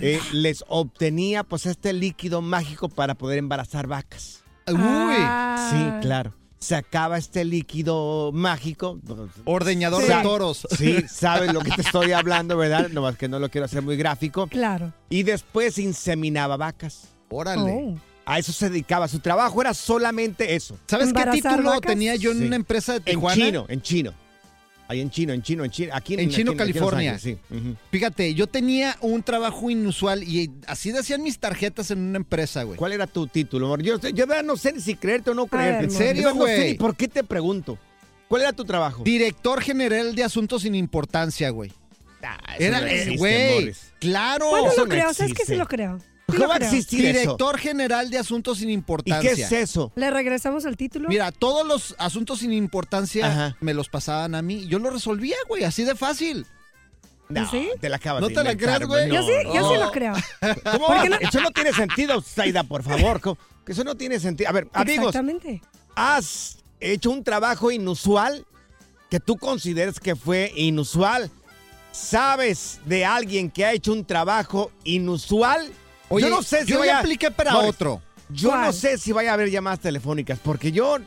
[0.00, 4.44] eh, les obtenía pues este líquido mágico para poder embarazar vacas.
[4.68, 4.76] Uy.
[4.78, 5.68] Ah.
[5.70, 6.34] Sí, claro.
[6.62, 9.00] Sacaba este líquido mágico.
[9.44, 10.66] Ordeñador de toros.
[10.78, 12.88] Sí, sabes lo que te estoy hablando, ¿verdad?
[12.90, 14.46] No más que no lo quiero hacer muy gráfico.
[14.46, 14.92] Claro.
[15.10, 17.08] Y después inseminaba vacas.
[17.30, 17.72] Órale.
[17.72, 17.98] Oh.
[18.24, 19.08] A eso se dedicaba.
[19.08, 20.78] Su trabajo era solamente eso.
[20.86, 21.90] ¿Sabes qué ¿Embarazar título vacas?
[21.90, 22.44] tenía yo en Sí.
[22.46, 23.34] una empresa de En Tijuana?
[23.44, 24.14] chino, en chino.
[24.92, 25.90] Ahí en chino, en chino, en chino.
[25.94, 27.12] Aquí En Chino, aquí aquí Los California.
[27.14, 27.76] Ángeles, sí.
[27.90, 32.76] Fíjate, yo tenía un trabajo inusual y así decían mis tarjetas en una empresa, güey.
[32.76, 33.82] ¿Cuál era tu título, amor?
[33.82, 35.84] Yo, yo no sé ni si creerte o no creerte.
[35.84, 36.68] ¿En serio, verdad No sé güey?
[36.72, 37.78] ni por qué te pregunto.
[38.28, 39.02] ¿Cuál era tu trabajo?
[39.02, 41.72] Director general de asuntos sin importancia, güey.
[42.22, 44.50] Ah, eso Era, no existe, güey, claro.
[44.50, 45.14] Bueno, eso lo no creo.
[45.14, 45.98] ¿Sabes que sí lo creo?
[46.26, 46.96] ¿Cómo lo va a eso?
[46.96, 49.34] Director general de asuntos sin ¿Y importancia.
[49.34, 49.92] qué es eso?
[49.96, 51.08] ¿Le regresamos el título?
[51.08, 53.56] Mira, todos los asuntos sin importancia Ajá.
[53.60, 54.66] me los pasaban a mí.
[54.66, 56.46] Yo los resolvía, güey, así de fácil.
[57.28, 57.70] No, ¿Sí?
[57.80, 59.08] te la acabas ¿No de te la crees, güey?
[59.08, 59.14] no.
[59.14, 60.12] yo sí, yo sí lo creo.
[60.72, 61.02] ¿Cómo ¿Por va?
[61.02, 61.16] qué no?
[61.16, 63.20] Eso no tiene sentido, Zaida, por favor.
[63.64, 64.50] Que eso no tiene sentido.
[64.50, 65.62] A ver, amigos, Exactamente.
[65.94, 68.44] ¿has hecho un trabajo inusual
[69.08, 71.30] que tú consideres que fue inusual?
[71.90, 75.70] ¿Sabes de alguien que ha hecho un trabajo inusual?
[76.12, 76.92] Oye, yo no sé si yo vaya...
[76.92, 78.02] ya apliqué para Morris, otro.
[78.28, 80.98] Yo no sé si vaya a haber llamadas telefónicas, porque yo...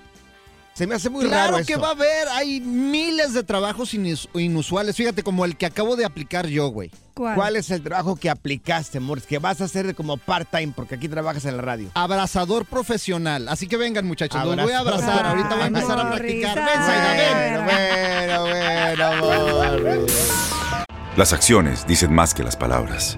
[0.73, 1.81] Se me hace muy claro raro que esto.
[1.81, 4.97] va a haber, hay miles de trabajos inus- inusuales.
[4.97, 6.91] Fíjate, como el que acabo de aplicar yo, güey.
[7.13, 7.33] ¿Cuál?
[7.35, 9.25] ¿Cuál es el trabajo que aplicaste, Morris?
[9.25, 11.89] Que vas a hacer de como part-time, porque aquí trabajas en la radio.
[11.93, 13.47] Abrazador profesional.
[13.47, 15.13] Así que vengan, muchachos, los voy a Abrazador.
[15.13, 15.25] abrazar.
[15.27, 16.55] Ahorita voy a empezar a practicar.
[17.15, 17.65] Ven.
[17.65, 18.41] Bueno,
[19.21, 20.05] bueno, bueno.
[21.15, 23.17] Las acciones dicen más que las palabras.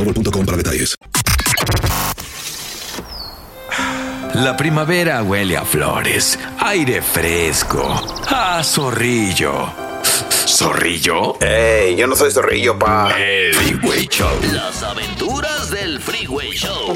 [0.03, 0.95] boostmobile.com para detalles.
[4.33, 9.90] La primavera huele a flores, aire fresco, a zorrillo.
[10.65, 11.39] ¿Zorrillo?
[11.41, 11.95] ¡Ey!
[11.95, 13.11] Yo no soy zorrillo, pa.
[13.19, 14.29] El Freeway Show.
[14.53, 16.95] Las aventuras del Freeway Show.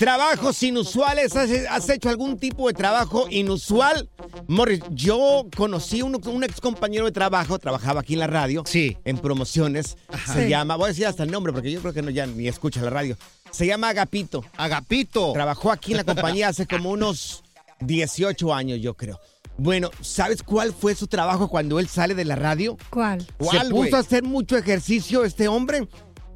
[0.00, 1.36] Trabajos inusuales.
[1.36, 4.08] ¿Has, has hecho algún tipo de trabajo inusual?
[4.48, 8.64] Morris, yo conocí un, un ex compañero de trabajo, trabajaba aquí en la radio.
[8.66, 8.96] Sí.
[9.04, 9.96] En promociones.
[10.26, 10.48] Se Sí.
[10.48, 12.82] llama, voy a decir hasta el nombre porque yo creo que no ya ni escucha
[12.82, 13.16] la radio.
[13.52, 14.44] Se llama Agapito.
[14.56, 15.32] Agapito.
[15.34, 17.44] Trabajó aquí en la compañía hace como unos
[17.78, 19.20] 18 años, yo creo.
[19.58, 22.76] Bueno, ¿sabes cuál fue su trabajo cuando él sale de la radio?
[22.90, 23.22] ¿Cuál?
[23.22, 23.94] Se ¿Cuál, puso güey?
[23.94, 25.88] a hacer mucho ejercicio este hombre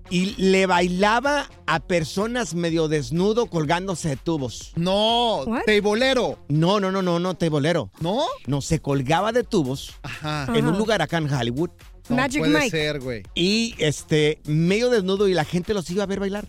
[0.09, 4.73] y le bailaba a personas medio desnudo colgándose de tubos.
[4.75, 6.39] No, teibolero.
[6.49, 7.91] No, no, no, no, no, teibolero.
[8.01, 8.25] ¿No?
[8.47, 10.47] No, se colgaba de tubos Ajá.
[10.55, 10.79] en un Ajá.
[10.79, 11.71] lugar acá en Hollywood.
[12.09, 12.71] No Magic puede Mike.
[12.71, 13.23] ser, güey.
[13.37, 16.49] Y este, medio desnudo y la gente los iba a ver bailar.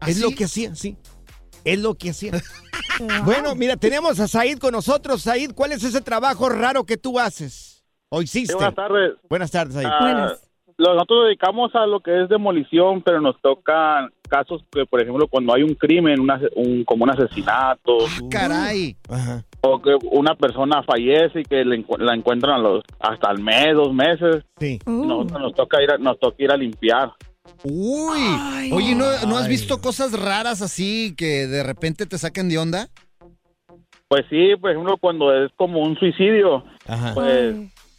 [0.00, 0.34] ¿Ah, es lo sí?
[0.36, 0.96] que hacía, sí.
[1.66, 2.32] Es lo que hacía.
[3.24, 5.22] bueno, mira, tenemos a Said con nosotros.
[5.22, 7.84] Said, ¿cuál es ese trabajo raro que tú haces?
[8.08, 8.54] ¿O hiciste?
[8.54, 9.12] buenas tardes.
[9.28, 9.86] Buenas tardes, Said.
[9.86, 10.32] Ah,
[10.78, 15.00] lo- nosotros nos dedicamos a lo que es demolición, pero nos tocan casos que, por
[15.02, 17.96] ejemplo, cuando hay un crimen, una- un, como un asesinato,
[18.30, 18.96] Caray.
[19.08, 19.42] Ajá.
[19.62, 23.74] o que una persona fallece y que le la encuentran a los, hasta el mes,
[23.74, 24.78] dos meses, Sí.
[24.86, 27.12] nosotros nos toca ir a, nos toca ir a limpiar.
[27.64, 28.70] Uy.
[28.72, 32.88] Oye, ¿no, ¿no has visto cosas raras así que de repente te saquen de onda?
[34.08, 37.12] Pues sí, por ejemplo, cuando es como un suicidio, Ajá.
[37.14, 37.56] pues,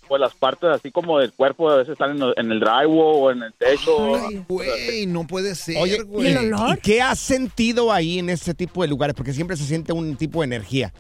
[0.08, 3.15] pues las partes así como del cuerpo a veces están en, el- en el drywall
[3.17, 4.15] o en el techo.
[4.15, 6.32] Ay, güey, no puede ser, Oye, güey.
[6.32, 6.36] ¿y,
[6.74, 9.15] y qué has sentido ahí en ese tipo de lugares?
[9.15, 10.93] Porque siempre se siente un tipo de energía.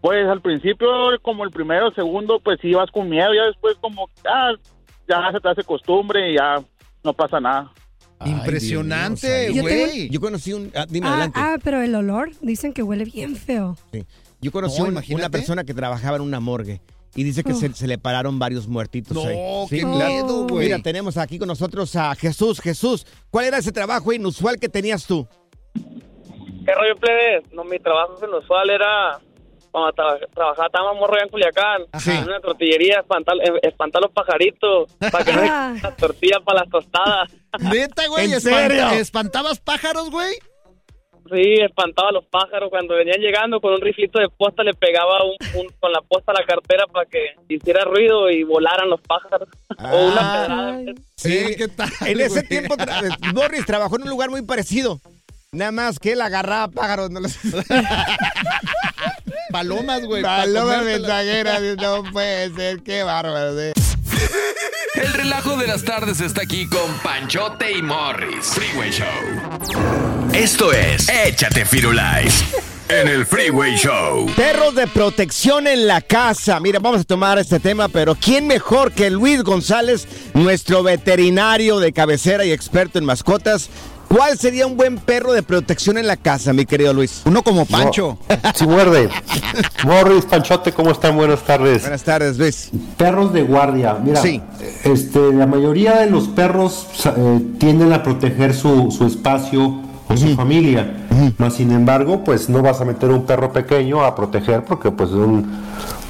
[0.00, 0.88] Pues al principio,
[1.20, 4.52] como el primero, segundo, pues sí vas con miedo, ya después como, ah,
[5.08, 6.62] ya se te hace costumbre y ya
[7.04, 7.72] no pasa nada.
[8.26, 10.08] Impresionante, güey.
[10.10, 10.70] Yo conocí un...
[10.74, 11.40] ah, dime Ah, adelante.
[11.40, 13.76] ah, pero el olor, dicen que huele bien feo.
[13.92, 14.04] Sí.
[14.40, 16.80] Yo conocí No, un- una persona que trabajaba en una morgue
[17.14, 17.56] y dice que Oh.
[17.56, 19.36] se, se le pararon varios muertitos No, ahí.
[19.70, 20.66] qué miedo, güey.
[20.66, 22.60] Mira, tenemos aquí con nosotros a Jesús.
[22.60, 25.26] Jesús, ¿cuál era ese trabajo inusual que tenías tú?
[25.74, 27.42] ¿Qué rollo, plebe?
[27.52, 29.18] No, mi trabajo inusual era
[29.70, 32.10] cuando tra- trabajaba, estaba morro en Culiacán, Sí.
[32.10, 35.42] en una tortillería, espantar, eh, espantar los pajaritos para que no
[35.82, 37.30] las tortillas para las tostadas.
[37.60, 38.26] Neta, güey.
[38.26, 38.90] ¿En espanta- serio?
[38.90, 40.34] ¿Espantabas pájaros, güey?
[41.32, 42.70] Sí, espantaba a los pájaros.
[42.70, 46.32] Cuando venían llegando con un riflito de posta, le pegaba un, un- con la posta
[46.32, 49.48] a la cartera para que hiciera ruido y volaran los pájaros.
[49.78, 50.46] o una Ah.
[50.48, 50.78] pedrada.
[51.16, 51.88] Sí, ¿qué tal?
[52.06, 53.00] En ese tiempo, tra-
[53.34, 54.98] Boris trabajó en un lugar muy parecido.
[55.52, 57.10] Nada más que él agarraba pájaros.
[57.10, 57.36] No los...
[59.50, 60.22] Palomas, güey.
[60.22, 61.00] pa' Paloma comértelas.
[61.00, 61.60] mensajera.
[61.76, 62.82] No puede ser.
[62.82, 63.58] Qué bárbaro.
[63.60, 63.72] eh.
[64.94, 68.46] El relajo de las tardes está aquí con Panchote y Morris.
[68.46, 70.30] Freeway Show.
[70.32, 72.44] Esto es Échate Firulais
[72.88, 74.28] en el Freeway Show.
[74.34, 76.58] Perros de protección en la casa.
[76.60, 81.92] Mira, vamos a tomar este tema, pero ¿quién mejor que Luis González, nuestro veterinario de
[81.92, 83.70] cabecera y experto en mascotas?
[84.12, 87.22] ¿Cuál sería un buen perro de protección en la casa, mi querido Luis?
[87.26, 88.18] Uno como Pancho.
[88.56, 89.08] Si muerde.
[89.84, 91.16] Morris, Panchote, ¿cómo están?
[91.16, 91.82] Buenas tardes.
[91.82, 92.70] Buenas tardes, Luis.
[92.96, 93.94] Perros de guardia.
[94.02, 94.42] Mira, Sí.
[94.82, 100.34] este, la mayoría de los perros eh, tienden a proteger su, su espacio o su
[100.34, 100.96] familia.
[101.38, 105.10] Mas, sin embargo, pues no vas a meter un perro pequeño a proteger porque pues
[105.10, 105.50] de un,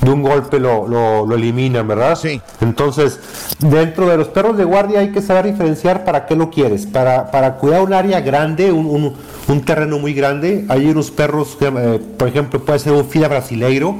[0.00, 2.16] de un golpe lo, lo, lo eliminan, ¿verdad?
[2.16, 2.40] Sí.
[2.60, 3.20] Entonces,
[3.58, 6.86] dentro de los perros de guardia hay que saber diferenciar para qué lo quieres.
[6.86, 9.12] Para, para cuidar un área grande, un, un-
[9.48, 13.26] un terreno muy grande, hay unos perros, que, eh, por ejemplo, puede ser un fila
[13.28, 13.96] brasileiro,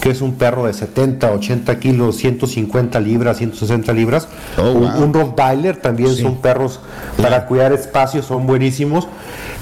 [0.00, 4.28] que es un perro de 70, 80 kilos, 150 libras, 160 libras.
[4.58, 6.80] un, un Rottweiler también son perros
[7.20, 9.08] para cuidar espacios, son buenísimos.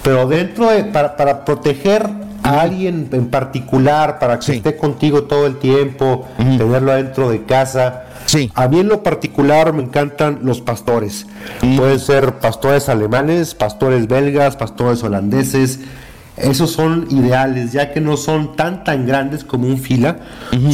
[0.02, 2.08] Pero dentro de, para, para proteger
[2.42, 8.04] a alguien en particular, para que esté contigo todo el tiempo, tenerlo adentro de casa.
[8.54, 11.26] A mí en lo particular me encantan los pastores.
[11.76, 15.80] Pueden ser pastores alemanes, pastores belgas, pastores holandeses.
[16.36, 20.18] Esos son ideales, ya que no son tan tan grandes como un fila,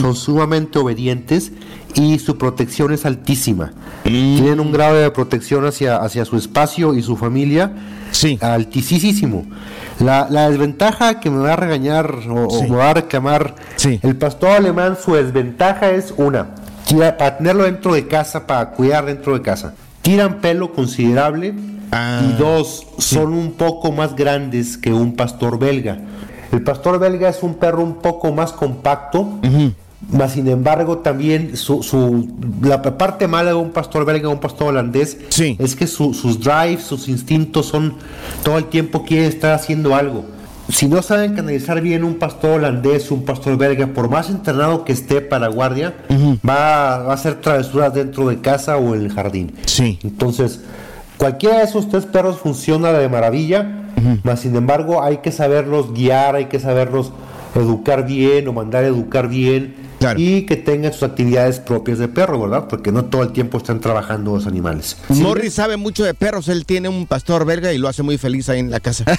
[0.01, 1.53] son sumamente obedientes
[1.95, 3.73] y su protección es altísima.
[4.05, 7.73] Tienen un grado de protección hacia, hacia su espacio y su familia
[8.41, 9.47] altísimo.
[9.99, 14.17] La, la desventaja que me va a regañar o, o me va a reclamar el
[14.17, 16.55] pastor alemán, su desventaja es una,
[17.19, 19.75] para tenerlo dentro de casa, para cuidar dentro de casa.
[20.03, 21.53] Tiran pelo considerable
[21.93, 25.99] y dos, son un poco más grandes que un pastor belga.
[26.53, 29.29] El pastor belga es un perro un poco más compacto,
[30.11, 32.29] mas sin embargo también su, su-
[32.63, 35.19] la parte mala de un pastor belga o un pastor holandés
[35.59, 37.95] es que su- sus drives, sus instintos son
[38.45, 40.25] todo el tiempo quieren estar haciendo algo.
[40.71, 44.93] Si no saben canalizar bien un pastor holandés, un pastor belga, por más entrenado que
[44.93, 45.95] esté para guardia,
[46.47, 49.53] va, va a hacer travesuras dentro de casa o en el jardín.
[50.03, 50.61] Entonces,
[51.19, 53.85] cualquiera de esos tres perros funciona de maravilla,
[54.23, 57.13] mas sin embargo hay que saberlos guiar, hay que saberlos
[57.55, 62.41] educar bien o mandar a educar bien y que tengan sus actividades propias de perro,
[62.41, 62.67] ¿verdad?
[62.69, 64.97] Porque no todo el tiempo están trabajando los animales.
[65.09, 66.49] Morris sabe mucho de perros.
[66.49, 69.05] Él tiene un pastor belga y lo hace muy feliz ahí en la casa.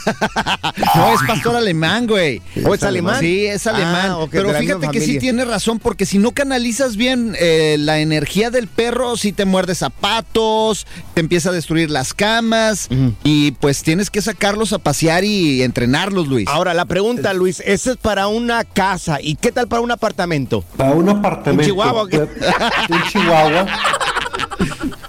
[0.96, 2.42] No, es pastor alemán, güey.
[2.66, 3.20] ¿O es alemán?
[3.20, 4.12] Sí, es alemán.
[4.12, 8.00] Ah, ok, Pero fíjate que sí tiene razón, porque si no canalizas bien eh, la
[8.00, 12.90] energía del perro, sí te muerde zapatos, te empieza a destruir las camas,
[13.24, 16.48] y pues tienes que sacarlos a pasear y entrenarlos, Luis.
[16.48, 19.20] Ahora, la pregunta, Luis, ¿eso es para una casa?
[19.22, 20.64] ¿Y qué tal para un apartamento?
[20.78, 21.64] Para un apartamento.
[21.64, 22.04] ¿Un chihuahua?
[22.04, 23.66] Un chihuahua.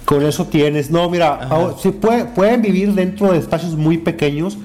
[0.05, 0.91] Con eso tienes.
[0.91, 4.57] No, mira, ahora, sí puede- pueden vivir dentro de espacios muy pequeños,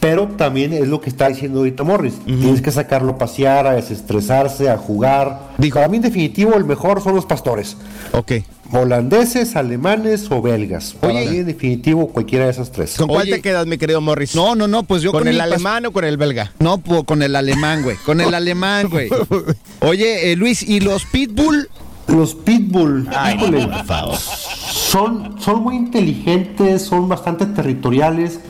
[0.00, 2.18] pero también es lo que está diciendo ahorita Morris.
[2.24, 5.48] Tienes que sacarlo a pasear, a desestresarse, a jugar.
[5.72, 7.76] Para mí, en definitivo, el mejor son los pastores.
[8.12, 8.32] Ok.
[8.72, 10.94] Holandeses, alemanes o belgas.
[11.00, 11.30] Para Oye.
[11.30, 12.96] mí, en definitivo, cualquiera de esas tres.
[12.96, 14.34] ¿Con cuál te quedas, mi querido Morris?
[14.34, 16.52] No, no, no, pues yo ¿Con, con el alemán o con el belga?
[16.58, 17.96] No, pues, con el alemán, güey.
[18.04, 19.08] Con el alemán, güey.
[19.80, 21.68] Oye, eh, Luis, ¿y los pitbull?
[22.08, 24.16] Los pitbull, Ay, híjole, por favor.
[24.16, 28.40] son, son muy inteligentes, son bastante territoriales,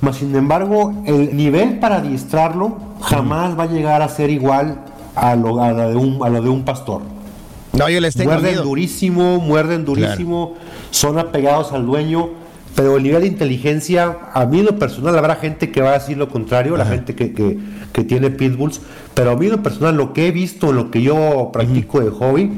[0.00, 4.80] mas sin embargo el nivel para adiestrarlo jamás va a llegar a ser igual
[5.14, 7.02] a lo, a la de, un, a lo de un pastor.
[7.72, 8.64] No, yo les tengo muerden miedo.
[8.64, 10.54] durísimo, muerden durísimo,
[10.90, 12.28] son apegados al dueño,
[12.74, 15.98] pero el nivel de inteligencia, a mí en lo personal, habrá gente que va a
[15.98, 17.58] decir lo contrario, la gente que, que-
[17.92, 18.80] que tiene pitbulls,
[19.14, 22.10] pero a mí en lo personal, lo que he visto, lo que yo practico de
[22.10, 22.50] hobby,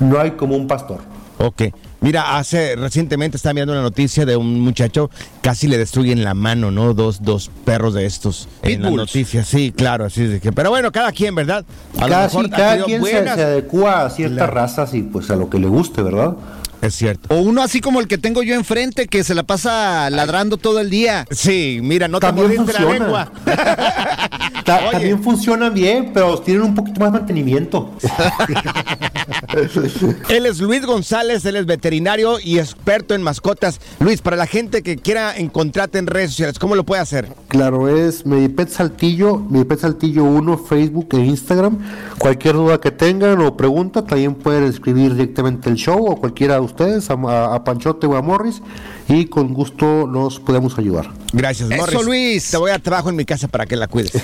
[0.00, 0.98] no hay como un pastor.
[1.38, 1.62] Ok.
[2.02, 5.08] Mira, hace recientemente estaba mirando una noticia de un muchacho
[5.40, 6.94] casi le destruyen la mano, ¿no?
[6.94, 8.96] Dos, dos perros de estos en la Pitbulls.
[8.96, 9.44] noticia.
[9.44, 10.50] Sí, claro, así de que.
[10.52, 11.64] Pero bueno, cada quien, ¿verdad?
[11.98, 12.50] A lo Cada, mejor
[12.84, 14.52] quien se, se adecua a ciertas Claro.
[14.52, 16.34] razas y pues a lo que le guste, ¿verdad?
[16.82, 17.34] Es cierto.
[17.34, 20.80] O uno así como el que tengo yo enfrente, que se la pasa ladrando todo
[20.80, 21.26] el día.
[21.30, 22.92] Sí, mira, no te También la funciona.
[22.98, 23.32] lengua.
[24.64, 27.92] Ta- también funcionan bien, pero tienen un poquito más mantenimiento.
[30.28, 33.80] Él es Luis González, él es veterinario y experto en mascotas.
[34.00, 37.28] Luis, para la gente que quiera encontrarte en redes sociales, ¿cómo lo puede hacer?
[37.48, 41.78] Claro, es Medipet Saltillo, Medipet Saltillo 1, Facebook e Instagram.
[42.18, 46.60] Cualquier duda que tengan o pregunta, también pueden escribir directamente el show o cualquiera de
[46.72, 47.14] ustedes, a,
[47.54, 48.60] a- Panchote o a Morris,
[49.08, 51.08] y con gusto los podemos ayudar.
[51.32, 52.04] Gracias, Eso, Morris.
[52.04, 52.50] Luis.
[52.50, 54.12] Te voy a trabajo en mi casa para que la cuides.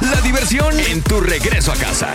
[0.00, 2.08] La diversión en tu regreso a casa.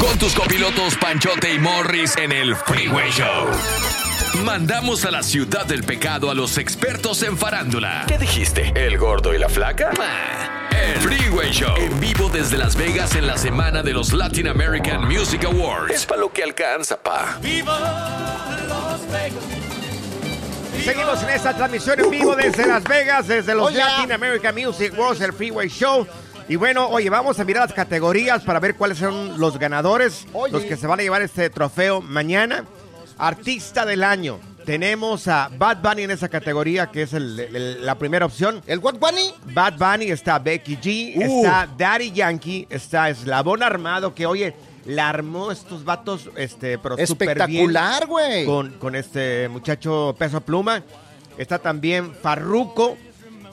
[0.00, 3.46] Con tus copilotos Panchote y Morris en el Freeway Show.
[4.34, 8.04] Mandamos a la ciudad del pecado a los expertos en farándula.
[8.08, 8.72] ¿Qué dijiste?
[8.74, 9.90] ¿El gordo y la flaca?
[9.96, 10.68] Bah.
[10.76, 11.74] El Freeway Show.
[11.76, 15.92] En vivo desde Las Vegas en la semana de los Latin American Music Awards.
[15.94, 17.38] Es para lo que alcanza, pa.
[20.82, 23.86] Seguimos en esta transmisión en vivo desde Las Vegas, desde los Oh, yeah.
[23.98, 26.06] Latin American Music Awards, el Freeway Show.
[26.48, 30.52] Y bueno, oye, vamos a mirar las categorías para ver cuáles son los ganadores, Oye.
[30.52, 32.64] los que se van a llevar este trofeo mañana.
[33.18, 34.38] Artista del año.
[34.64, 38.62] Tenemos a Bad Bunny en esa categoría, que es el- el- la primera opción.
[38.66, 39.34] ¿El Bad Bunny?
[39.52, 41.44] Bad Bunny, está Becky G, Uh.
[41.44, 44.54] está Daddy Yankee, está Eslabón Armado, que oye,
[44.84, 48.44] la armó estos vatos, este, pero Espectacular, güey.
[48.46, 50.82] con, con este muchacho Peso Pluma.
[51.38, 52.96] Está también Farruco,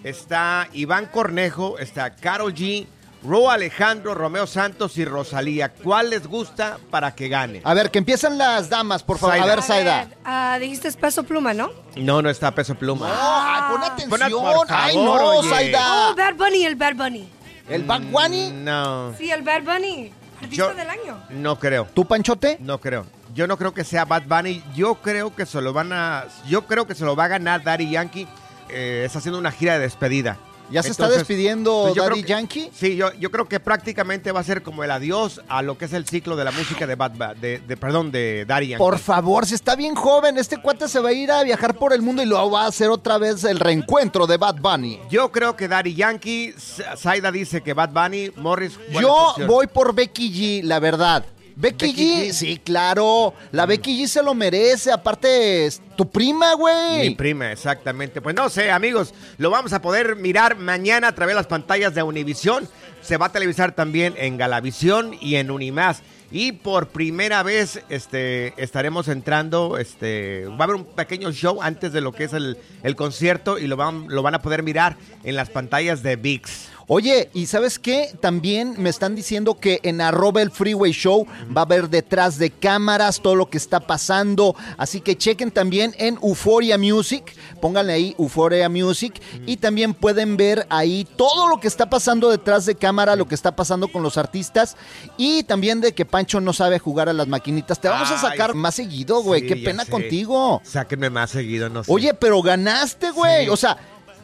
[0.04, 2.86] está Iván Cornejo, está Carol G,
[3.24, 5.74] Ro Alejandro, Romeo Santos y Rosalía.
[5.74, 7.62] ¿Cuál les gusta para que gane?
[7.66, 9.38] A ver, que empiezan las damas, por favor.
[9.38, 10.08] A ver, Saida.
[10.24, 11.70] Ah, dijiste peso pluma, ¿no?
[11.98, 13.10] No, no está Peso Pluma.
[13.12, 14.32] Ay, pon atención.
[14.32, 15.50] por Ay, favor, no.
[15.50, 16.10] Saida.
[16.12, 17.30] Oh, Bad Bunny, el Bad Bunny.
[17.68, 18.52] ¿El Bad Bunny?
[18.54, 20.14] No, Sí, el Bad Bunny.
[20.42, 21.22] Artista Yo- del año.
[21.32, 21.88] no creo.
[21.94, 22.56] ¿Tú, Panchote?
[22.62, 23.06] No creo.
[23.36, 24.64] Yo no creo que sea Bad Bunny.
[24.74, 26.24] Yo creo que se lo van a.
[26.48, 28.28] Yo creo que se lo va a ganar Daddy Yankee.
[28.70, 30.38] eh, está haciendo una gira de despedida.
[30.72, 32.70] ¿Ya se está despidiendo pues yo Daddy que- Yankee?
[32.74, 35.86] Sí, yo, yo creo que prácticamente va a ser como el adiós a lo que
[35.86, 38.84] es el ciclo de la música de Bad Ba- de, de- perdón, de Daddy Yankee.
[38.84, 41.94] Por favor, si está bien joven, este cuate se va a ir a viajar por
[41.94, 45.00] el mundo y lo va a hacer otra vez el reencuentro de Bad Bunny.
[45.10, 46.54] Yo creo que Daddy Yankee,
[46.98, 48.78] Saida dice que Bad Bunny, Morris.
[48.92, 49.48] ¿cuál Yo opción?
[49.48, 51.26] voy por Becky G, la verdad.
[51.60, 52.34] Becky, Becky G, G.
[52.34, 53.34] sí, claro.
[53.52, 54.94] La Becky G se lo merece.
[54.94, 57.16] Aparte, es tu prima, Mi güey.
[57.16, 58.22] prima, exactamente.
[58.22, 61.94] Pues no sé, amigos, lo vamos a poder mirar mañana a través de las pantallas
[61.94, 62.70] de Univisión.
[63.02, 66.02] Se va a televisar también en Galavisión y en Unimás.
[66.32, 71.92] Y por primera vez este, estaremos entrando, este, va a haber un pequeño show antes
[71.92, 74.96] de lo que es el, el concierto y lo van, lo van a poder mirar
[75.24, 76.70] en las pantallas de VIX.
[76.92, 78.12] Oye, ¿y sabes qué?
[78.20, 82.50] También me están diciendo que en arroba el Freeway Show va a haber detrás de
[82.50, 84.56] cámaras todo lo que está pasando.
[84.76, 87.32] Así que chequen también en Euphoria Music.
[87.62, 89.22] Pónganle ahí Euphoria Music.
[89.46, 93.36] Y también pueden ver ahí todo lo que está pasando detrás de cámara, lo que
[93.36, 94.76] está pasando con los artistas.
[95.16, 97.80] Y también de que Pancho no sabe jugar a las maquinitas.
[97.80, 99.42] Te vamos a sacar más seguido, güey.
[99.42, 99.92] Sí, qué pena sé.
[99.92, 100.60] contigo.
[100.64, 101.94] Sáquenme más seguido, no sé.
[101.94, 103.46] Oye, pero ganaste, güey.
[103.46, 103.50] Sí.
[103.52, 103.78] O sea,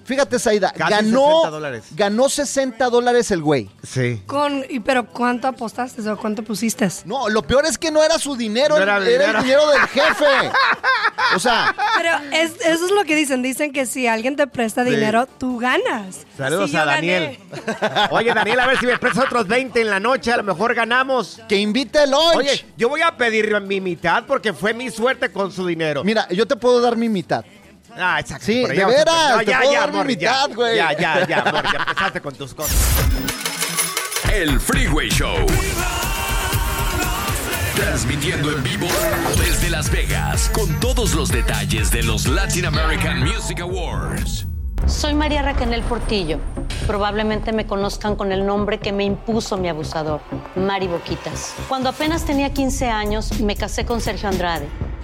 [0.05, 1.83] fíjate, Saida, Casi ganó 60 dólares.
[1.95, 3.69] ganó 60 dólares el güey.
[3.83, 4.21] Sí.
[4.25, 6.87] Con, y, pero ¿cuánto apostaste o cuánto pusiste?
[7.05, 9.37] No, lo peor es que no era su dinero, No era, era era dinero.
[9.39, 10.51] el dinero del jefe.
[11.35, 13.41] O sea, Pero es- eso es lo que dicen.
[13.41, 14.91] Dicen que si alguien te presta Sí.
[14.91, 16.25] dinero, tú ganas.
[16.37, 17.39] Saludos Sí, a Daniel.
[18.11, 20.73] Oye, Daniel, a ver si me prestas otros 20 en la noche, a lo mejor
[20.75, 21.41] ganamos.
[21.49, 22.35] Que invite el lunch.
[22.35, 26.03] Oye, yo voy a pedir mi mitad porque fue mi suerte con su dinero.
[26.03, 27.43] mira, yo te puedo dar mi mitad.
[27.97, 28.45] Ah, exacto.
[28.45, 30.03] Sí, de veras, te ya, puedo ya, dar mi ya.
[30.03, 30.75] mitad, güey.
[30.75, 32.75] Ya, ya, ya, amor, ya empezaste con tus cosas.
[34.33, 35.45] El Freeway Show.
[37.75, 38.87] Transmitiendo en vivo
[39.37, 44.45] desde Las Vegas con todos los detalles de los Latin American Music Awards.
[44.87, 46.39] Soy María Raquel Portillo.
[46.85, 50.21] Probablemente me conozcan con el nombre que me impuso mi abusador,
[50.55, 51.55] Mari Boquitas.
[51.67, 54.67] Cuando apenas tenía 15 años, me casé con Sergio Andrade,